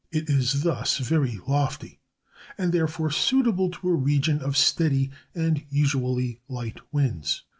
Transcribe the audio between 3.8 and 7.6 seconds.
a region of steady and usually light winds.